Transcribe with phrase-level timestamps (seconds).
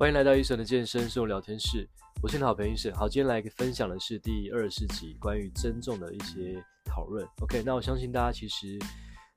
[0.00, 1.86] 欢迎来到医生的健身生活聊天室，
[2.22, 2.90] 我是你的好朋友医生。
[2.94, 7.22] 好，今天来分享的是第二十集关于增重的一些讨论。
[7.42, 8.78] OK，那我相信大家其实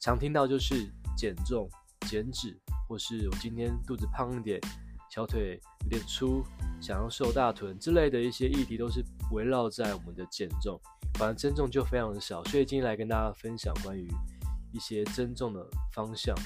[0.00, 0.86] 常听到就是
[1.16, 1.66] 减重、
[2.10, 2.54] 减脂，
[2.86, 4.60] 或是我今天肚子胖一点，
[5.10, 6.44] 小腿有点粗，
[6.78, 9.02] 想要瘦大臀之类的一些议题，都是
[9.32, 10.78] 围绕在我们的减重，
[11.14, 12.44] 反而增重就非常的少。
[12.44, 14.06] 所以今天来跟大家分享关于
[14.74, 16.36] 一些增重的方向。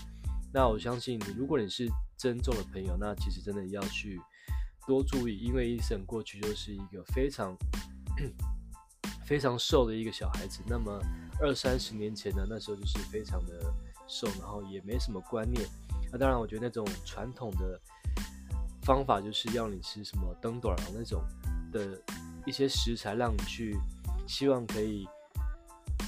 [0.52, 4.20] 那我相信，如果你是尊重的朋友，那其实真的要去
[4.86, 7.56] 多注意，因为医生过去就是一个非常
[9.26, 10.60] 非常瘦的一个小孩子。
[10.66, 11.00] 那么
[11.40, 13.72] 二三十年前呢，那时候就是非常的
[14.06, 15.66] 瘦，然后也没什么观念。
[16.12, 17.80] 那当然，我觉得那种传统的
[18.82, 21.22] 方法就是要你吃什么灯短啊那种
[21.72, 22.00] 的
[22.46, 23.76] 一些食材，让你去
[24.26, 25.08] 希望可以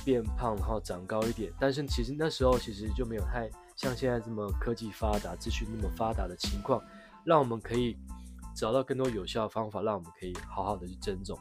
[0.05, 1.53] 变胖，然后长高一点。
[1.59, 3.51] 但是其实那时候其实就没有太。
[3.77, 6.83] 像现在这么科技发达、资讯那么发达的情况，
[7.25, 7.97] 让我们可以
[8.57, 11.39] 找到更多有效的方法，让我们可以好好的去增重。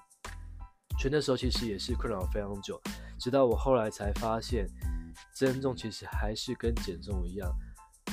[0.99, 2.79] 所以那时候其实也是困扰非常久，
[3.17, 4.67] 直到我后来才发现，
[5.33, 7.49] 增重其实还是跟减重一样，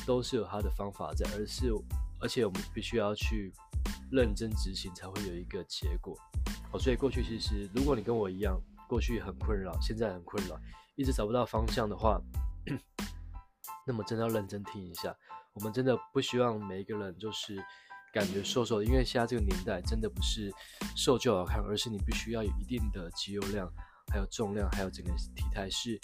[0.06, 1.72] 都是有它的方法在，而是
[2.20, 3.52] 而且我们必须要去
[4.10, 6.16] 认真执行，才会有一个结果。
[6.72, 10.56] 哦，所以过去其实如果你跟我一样，过去很困扰，现在很困扰，
[10.94, 12.20] 一直找不到方向的话。
[13.86, 15.14] 那么真的要认真听一下，
[15.54, 17.56] 我们真的不希望每一个人就是
[18.12, 20.52] 感觉瘦瘦的，因为现在这个年代真的不是
[20.94, 23.66] 瘦就好看，而是你必须要有一定的肌肉量，
[24.12, 25.98] 还有重量，还有整个体态是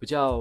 [0.00, 0.40] 比较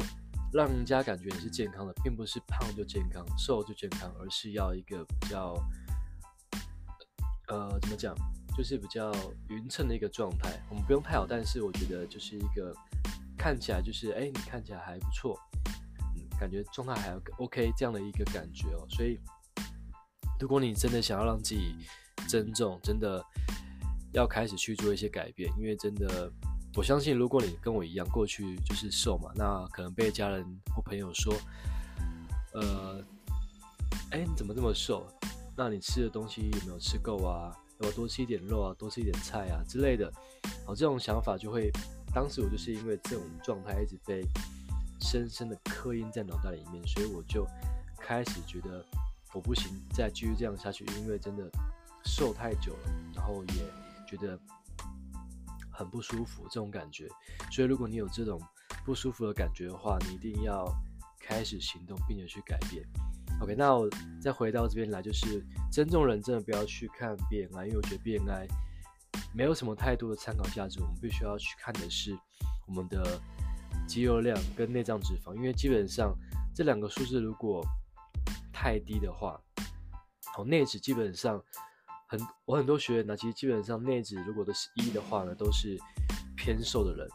[0.53, 5.53] 让人家感觉你是健康的，并不是胖就健康，瘦就健康，而是要一个比较
[7.49, 8.15] 呃怎么讲，
[8.57, 9.11] 就是比较
[9.49, 10.49] 匀称的一个状态。
[10.69, 12.73] 我们不用太好，但是我觉得就是一个
[13.37, 15.39] 看起来就是哎，你看起来还不错。
[16.39, 18.87] 感觉状态还 OK，这样的一个感觉哦。
[18.89, 19.19] 所以，
[20.39, 21.75] 如果你真的想要让自己
[22.27, 23.21] 增重，真的
[24.13, 25.51] 要开始去做一些改变。
[25.57, 26.31] 因为真的，
[26.75, 31.33] 我相信，如果你跟我一样，过去就是瘦嘛，那可能被家人或朋友说，
[32.53, 33.03] 呃，
[34.11, 35.05] 哎，你怎么这么瘦？
[35.57, 37.51] 那你吃的东西有没有吃够啊？
[37.81, 40.11] 要要多吃一点肉啊，多吃一点菜啊之类的。
[40.65, 41.69] 好，这种想法就会，
[42.13, 44.23] 当时我就是因为这种状态一直被。
[45.01, 47.47] 深深的刻印在脑袋里面，所以我就
[47.97, 48.85] 开始觉得
[49.33, 51.49] 我不行，再继续这样下去，因为真的
[52.03, 53.63] 瘦太久了，然后也
[54.07, 54.37] 觉得
[55.71, 57.07] 很不舒服这种感觉。
[57.51, 58.41] 所以如果你有这种
[58.83, 60.65] 不舒服的感觉的话，你一定要
[61.19, 62.83] 开始行动，并且去改变。
[63.41, 63.89] OK，那我
[64.21, 68.47] 再回到这边来，就是尊重人真的不要去看 BMI，因为我觉得 BMI
[69.33, 72.17] 没有什么太多的参考价值，我们必须要去看的是
[72.67, 73.21] 我们的。
[73.87, 76.15] 肌肉量跟内脏脂肪，因为基本上
[76.53, 77.65] 这两个数字如果
[78.53, 79.39] 太低的话，
[80.35, 81.41] 好，内脂基本上
[82.07, 85.77] 很，我很多学员呢，其实基本上内脂如果都是一的话呢，都是
[86.35, 87.07] 偏瘦的人。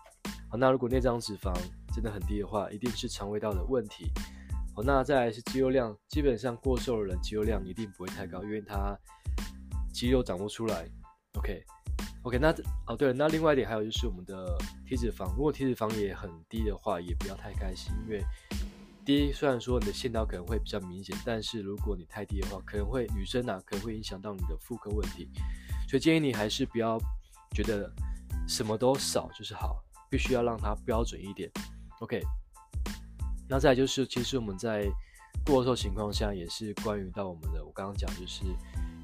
[0.50, 1.54] 好，那如果内脏脂肪
[1.94, 4.10] 真的很低的话，一定是肠胃道的问题。
[4.74, 8.98] 好，那再来是肌肉量，基本上过瘦的人肌肉量一定不会太高，因为他
[9.92, 10.88] 肌肉长不出来。
[11.34, 11.64] OK。
[12.24, 12.50] OK，那
[12.86, 14.56] 哦对了，那另外一点还有就是我们的
[14.88, 18.24] 体脂肪，如果体脂肪也很低的话，也不要太开心，因为
[19.04, 25.28] 低虽然说你的线条可能会比较明显，但是如果你太低的话，可能会女生啊可能会影响到你的妇科问题，
[25.86, 26.98] 所以建议你还是不要
[27.54, 27.92] 觉得
[28.48, 31.50] 什么都少就是好，必须要让它标准一点。
[32.00, 32.22] OK，
[33.46, 34.90] 那再就是其实我们在
[35.44, 38.46] 过瘦情况下也是关于到我们的，我刚刚讲就是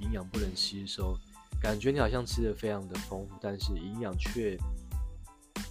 [0.00, 1.14] 营养不能吸收。
[1.60, 4.56] 感觉你好像吃的非常的丰富，但是营养却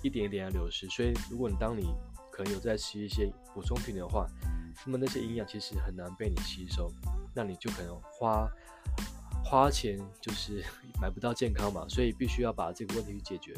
[0.04, 0.88] 一点一点的流失。
[0.88, 1.94] 所以，如果你当你
[2.32, 4.28] 可能有在吃一些补充品的话，
[4.86, 6.92] 那么那些营养其实很难被你吸收，
[7.34, 8.48] 那你就可能花
[9.44, 10.64] 花钱就是
[11.02, 11.86] 买不到健康嘛。
[11.90, 13.56] 所以必须要把这个问题解决。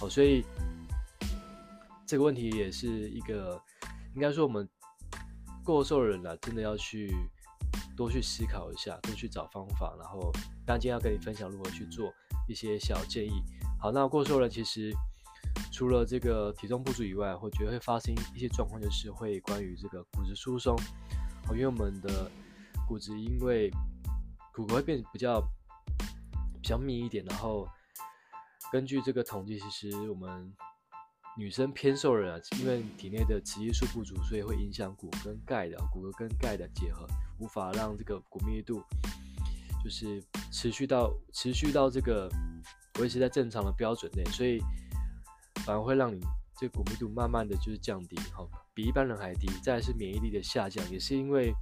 [0.00, 0.44] 好，所以
[2.06, 3.60] 这个问题也是一个
[4.14, 4.66] 应该说我们
[5.62, 7.14] 过瘦的人啊，真的要去。
[8.00, 10.32] 多去思考一下，多去找方法，然后，
[10.64, 12.10] 当然今天要跟你分享如何去做
[12.48, 13.42] 一些小建议。
[13.78, 14.90] 好，那过瘦人其实
[15.70, 20.74] 除了这个体重不足以外，我觉得会发生一些状况，就是会关于这个骨质疏松。
[21.44, 22.30] 好，因为我们的
[22.88, 23.70] 骨质因为
[24.54, 25.38] 骨骼会变比较
[26.62, 27.68] 比较密一点，然后
[28.72, 30.50] 根据这个统计，其实我们
[31.40, 37.06] 女生偏瘦人啊，因为体内的雌激素不足，所以会影响骨跟钙的骨骼跟钙的结合。
[37.38, 38.82] 无法让这个骨密度
[39.82, 40.22] 就是
[40.52, 42.28] 持续到持续到这个
[42.98, 44.58] 维持在正常的标准内，所以
[45.64, 46.20] 反而会让你
[46.58, 49.48] 这骨密度慢慢的就是降低，哈，比一般人还低。
[49.62, 51.54] 再来是免疫力的下降，也是因为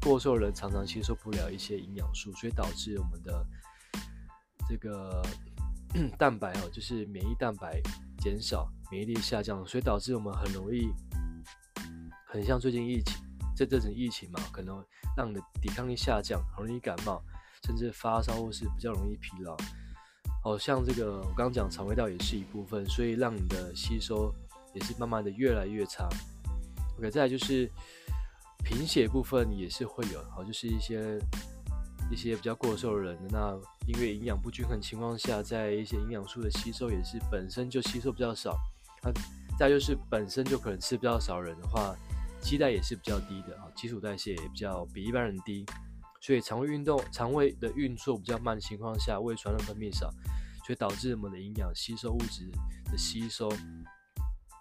[0.00, 3.44] 过瘦人常常吸收不了一些营养素，所以导致我们的
[4.68, 5.20] 这个
[6.16, 7.80] 蛋白哦，就是免疫蛋白
[8.20, 10.88] 减少，免疫力下降，所以导致我们很容易，
[12.28, 13.16] 很像最近疫情，
[13.56, 14.80] 这这种疫情嘛，可能
[15.16, 17.20] 让你的抵抗力下降，很容易感冒，
[17.64, 19.56] 甚至发烧或是比较容易疲劳。
[20.44, 24.32] 好像这个我刚刚讲肠胃道也是一部分，所以让你的吸收
[24.74, 26.08] 也是慢慢的越来越差。
[26.96, 27.68] OK，再来就是
[28.64, 31.18] 贫血部分也是会有，好，就是一些
[32.12, 33.58] 一些比较过瘦的人，那
[33.88, 38.56] 因为营养不均衡情况下，在一些营养素的吸收也是本身就吸收比较少。
[39.04, 39.12] 那
[39.58, 41.94] 再就是本身就可能吃比较少人的话，
[42.40, 45.64] 期待也是比较低的啊，基础代谢也比较比一般人低。
[46.20, 50.10] 所以肠胃运动、肠胃的运作比较慢的情况下，胃酸的分泌少，
[50.64, 52.50] 所以导致我们的营养吸收物质
[52.90, 53.46] 的吸收。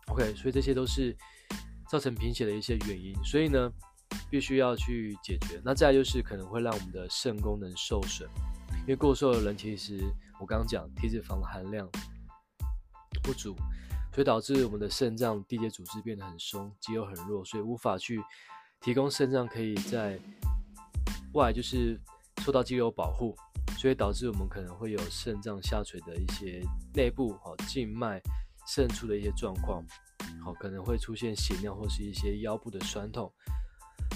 [0.08, 1.16] OK，所以这些都是
[1.90, 3.16] 造成贫血的一些原因。
[3.24, 3.72] 所以呢，
[4.30, 5.62] 必须要去解决。
[5.64, 8.30] 那再就是可能会让我们的肾功能受损，
[8.82, 10.04] 因为过瘦的人其实
[10.42, 11.90] 我刚刚讲体脂肪含量
[13.24, 13.56] 不足，
[14.14, 18.22] 所以导致我们的肾脏缔结组织变得很松，肌肉很弱，所以无法去
[18.80, 20.20] 提供肾脏可以在
[21.34, 22.00] 外就是
[22.44, 23.36] 受到肌肉保护，
[23.78, 26.62] 所以导致我们可能会有肾脏下垂的一些
[26.94, 28.22] 内部哈静脉
[28.68, 29.84] 渗出的一些状况，
[30.44, 33.32] 好可能会出现血尿或是一些腰部的酸痛。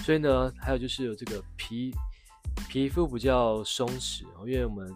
[0.04, 1.92] 所以呢，还有就是有这个皮
[2.68, 4.94] 皮肤比较松弛，因为我们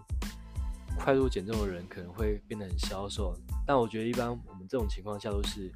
[0.99, 3.35] 快速减重的人可能会变得很消瘦，
[3.67, 5.71] 但我觉得一般我们这种情况下都是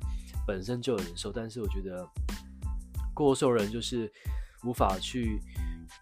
[0.47, 2.09] 本身就有人瘦，但是我觉得
[3.15, 4.13] 过瘦人就是
[4.65, 5.41] 无法去。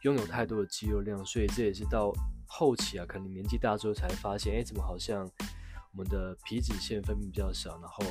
[0.03, 2.13] 拥有太多的肌肉量，所以这也是到
[2.47, 5.29] 后期啊，可能年纪大之后才发现，哎，怎么好像
[5.93, 8.05] 我们的皮脂腺分泌比较少，然后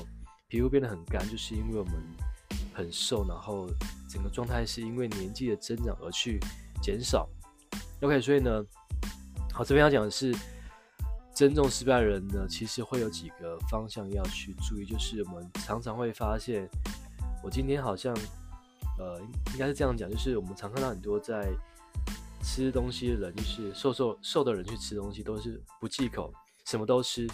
[0.48, 1.94] 皮肤变得很干，就是因为我们
[2.74, 3.68] 很瘦，然后
[4.10, 6.40] 整个状态是因为年纪的增长而去
[6.82, 7.30] 减少。
[8.02, 8.64] OK，所以呢，
[9.52, 10.34] 好，这边要讲的是
[11.44, 16.70] 增重失败的人呢，其实会有几个方向要去注意，就是我们常常会发现，
[17.44, 18.16] 我今天好像，
[18.98, 19.20] 呃，
[19.52, 21.54] 应该是这样讲，就是我们常看到很多在
[22.42, 27.28] 吃东西的人，就是瘦瘦瘦的人去吃东西都是不忌口，什么都吃，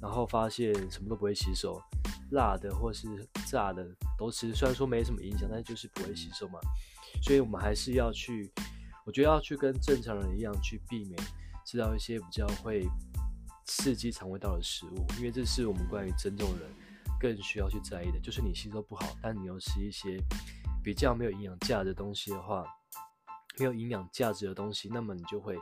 [0.00, 1.82] 然后发现什么都不会吸收，
[2.30, 3.08] 辣的或是
[3.44, 3.84] 炸的
[4.16, 6.60] 都吃，虽然说没什么影响，但是就是不会吸收嘛。
[7.24, 8.52] 所以我们还是要去，
[9.04, 11.18] 我觉得要去跟正常人一样去避免
[11.66, 12.86] 吃到一些比较会
[13.68, 16.68] 刺激肠胃道的食物，因为这是我们关于增重人
[17.20, 20.20] 更需要去在意的，就是你吸收不好，但你又吃一些
[20.82, 22.66] 比较没有营养价值的东西的话。
[23.60, 25.58] 没有营养价值的东西，那么你就会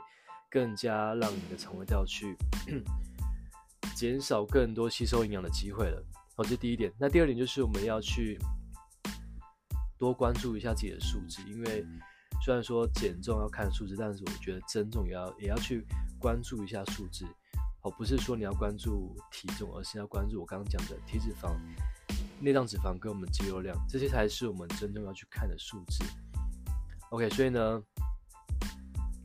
[0.51, 2.37] 更加让你的肠胃道去
[3.97, 6.05] 减少更多吸收营养的机会了。
[6.35, 6.93] 好，这第一点。
[6.99, 8.37] 那第二点就是我们要去
[9.97, 11.83] 多关注一下自己的数字，因为
[12.45, 15.83] 虽然说减重要看数字，但是我觉得增重也要也要去
[16.19, 17.25] 关注一下数字。
[17.91, 21.55] 不是说你要关注体重，而是要关注我刚刚讲的体脂肪、
[22.39, 26.03] 内脏脂肪跟我们肌肉量，这些才是我们真正要去看的数字。
[27.09, 27.81] OK，所以呢，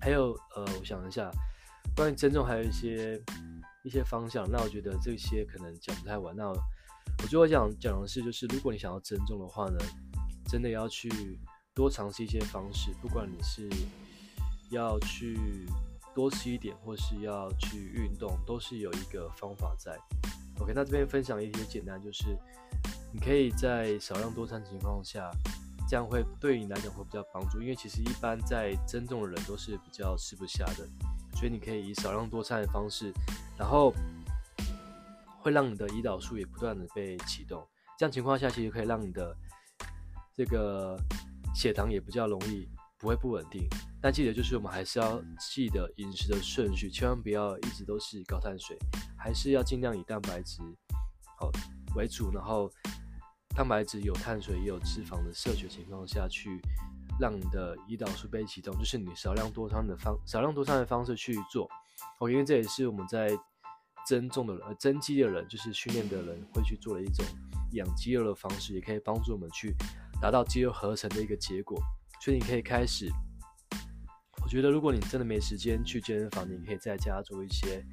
[0.00, 1.30] 还有呃，我想一下，
[1.96, 3.20] 关于增重还有一些
[3.82, 4.48] 一些方向。
[4.50, 6.34] 那我觉得这些可能讲不太完。
[6.36, 9.78] 那我最后讲讲的是，就是如果你想要增重的话呢，
[10.46, 11.10] 真的要去
[11.74, 13.68] 多尝试一些方式，不管你是
[14.70, 15.66] 要去
[16.14, 19.98] 多吃一点，或是要去运动，都是有一个方法在。
[20.60, 22.36] OK，那这边分享一些简单，就是
[23.12, 25.30] 你可以在少量多餐情况下。
[25.88, 30.88] 这样会对你来讲会比较帮助，因为其实一般在增重的人都是比较吃不下的，
[31.34, 33.12] 所以你可以以少量多餐的方式，
[33.58, 33.92] 然后
[35.42, 37.62] 会让你的胰岛素也不断的被启动，
[37.98, 39.36] 这样情况下其实可以让你的
[40.34, 40.98] 这个
[41.54, 42.66] 血糖也比较容易
[42.96, 43.68] 不会不稳定。
[44.02, 48.76] 但记得就是我们还是要记得饮食的顺序，千万不要一直都是高碳水，
[49.16, 50.60] 还是要尽量以蛋白质
[51.38, 51.50] 好
[51.94, 52.70] 为主，然后。
[53.54, 56.58] 蛋白质有碳水也有脂肪的摄取情况下去，
[57.20, 61.68] 让你的胰岛素被启动，就是你少量多餐的方少量多餐的方式去做。
[62.18, 63.28] 哦，因为这也是我们在
[64.06, 67.22] 增重的人、呃、增肌的人，就是训练的人会去做的一种
[67.72, 69.76] 养肌肉的方式，也可以帮助我们去
[70.18, 71.78] 达到肌肉合成的一个结果。
[72.22, 73.12] 所以你可以开始，
[74.42, 77.84] 我觉得如果你真的没时间去健身房，你可以在家做一些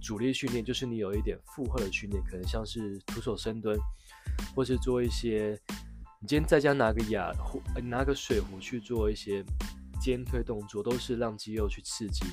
[0.00, 3.78] 阻力训练，就是你有一点负荷的训练，可能像是徒手深蹲。
[4.54, 5.58] 或是做一些，
[6.20, 9.42] 你今天在家拿个哑壶，拿个水壶去做一些
[10.00, 12.24] 肩推动作，都是让肌肉去刺激。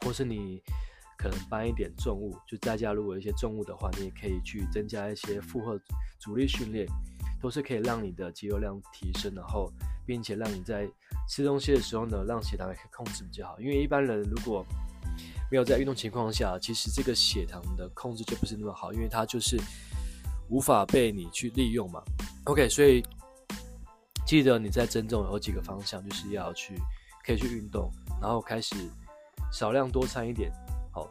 [0.00, 0.62] 或是你
[1.18, 5.80] 可能搬一点重物，就在家如果有一些重物的话，你也可以去增加一些负荷
[6.20, 6.86] 阻力训练，
[7.40, 9.70] 都是可以让你的肌肉量提升，然后
[10.04, 10.88] 并且让你在
[11.28, 13.60] 吃东西的时候呢，让血糖也可以控制比较好。
[13.60, 14.64] 因为一般人如果
[15.50, 19.56] 没有在运动情况下，其实这个血糖的控制就不是那么好，因为它就是
[20.48, 22.02] 无法被你去利用嘛。
[22.46, 23.02] OK，所以
[24.26, 26.74] 记得你在增重有几个方向，就是要去
[27.24, 27.90] 可以去运动，
[28.20, 28.74] 然后开始
[29.52, 30.50] 少量多餐一点。
[30.92, 31.08] 好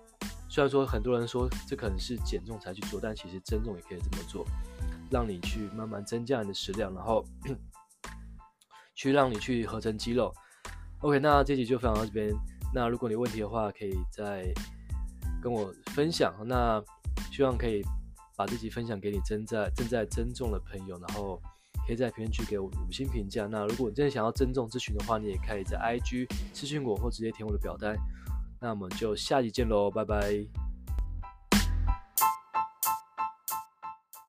[0.50, 4.46] 虽然说很多人说这可能是减重才去做，但其实增重也可以这么做，
[5.10, 7.26] 让你去慢慢增加你的食量，然后
[8.96, 10.34] 去让你去合成肌肉。
[11.00, 12.34] OK，那这集就分享到这边。
[12.74, 14.52] 那如果你有问题的话，可以再
[15.42, 16.34] 跟我分享。
[16.46, 16.82] 那
[17.32, 17.82] 希望可以
[18.36, 21.40] 把这集分享给你正在正在增重的朋友，然后
[21.86, 23.48] 可以在评论区给我五星评价。
[23.48, 27.96] 那如果你真的想要增重咨询的话，你也可以在 IG 咨询我，或直接填我的表单。
[28.60, 30.46] 那我们就下集见喽，拜拜。